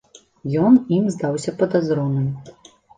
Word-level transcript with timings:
Ён 0.63 0.79
ім 0.97 1.05
здаўся 1.17 1.57
падазроным. 1.63 2.29